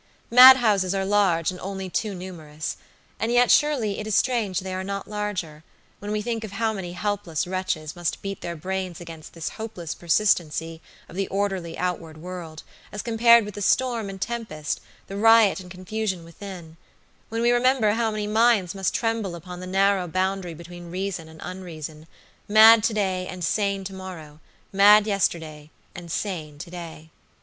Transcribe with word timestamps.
Madhouses 0.31 0.95
are 0.95 1.05
large 1.05 1.51
and 1.51 1.59
only 1.59 1.87
too 1.87 2.15
numerous; 2.15 2.75
yet 3.21 3.51
surely 3.51 3.99
it 3.99 4.07
is 4.07 4.15
strange 4.15 4.61
they 4.61 4.73
are 4.73 4.83
not 4.83 5.07
larger, 5.07 5.63
when 5.99 6.11
we 6.11 6.23
think 6.23 6.43
of 6.43 6.53
how 6.53 6.73
many 6.73 6.93
helpless 6.93 7.45
wretches 7.45 7.95
must 7.95 8.19
beat 8.23 8.41
their 8.41 8.55
brains 8.55 8.99
against 8.99 9.33
this 9.33 9.49
hopeless 9.49 9.93
persistency 9.93 10.81
of 11.07 11.15
the 11.15 11.27
orderly 11.27 11.77
outward 11.77 12.17
world, 12.17 12.63
as 12.91 13.03
compared 13.03 13.45
with 13.45 13.53
the 13.53 13.61
storm 13.61 14.09
and 14.09 14.21
tempest, 14.21 14.81
the 15.05 15.15
riot 15.15 15.59
and 15.59 15.69
confusion 15.69 16.25
withinwhen 16.25 16.77
we 17.29 17.51
remember 17.51 17.91
how 17.91 18.09
many 18.09 18.25
minds 18.25 18.73
must 18.73 18.95
tremble 18.95 19.35
upon 19.35 19.59
the 19.59 19.67
narrow 19.67 20.07
boundary 20.07 20.55
between 20.55 20.89
reason 20.89 21.29
and 21.29 21.39
unreason, 21.43 22.07
mad 22.47 22.83
to 22.83 22.91
day 22.95 23.27
and 23.27 23.43
sane 23.43 23.83
to 23.83 23.93
morrow, 23.93 24.39
mad 24.73 25.05
yesterday 25.05 25.69
and 25.93 26.11
sane 26.11 26.57
to 26.57 26.71
day. 26.71 27.11